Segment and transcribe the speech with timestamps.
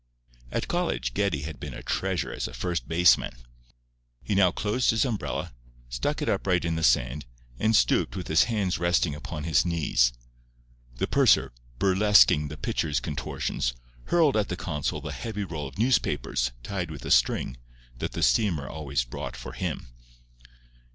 [0.51, 3.33] At college Geddie had been a treasure as a first baseman.
[4.23, 5.53] He now closed his umbrella,
[5.89, 7.27] stuck it upright in the sand,
[7.59, 10.11] and stooped, with his hands resting upon his knees.
[10.95, 13.75] The purser, burlesquing the pitcher's contortions,
[14.05, 17.57] hurled at the consul the heavy roll of newspapers, tied with a string,
[17.99, 19.85] that the steamer always brought for him.